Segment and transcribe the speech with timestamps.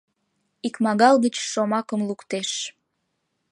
[0.67, 2.49] Икмагал гыч шомакым луктеш: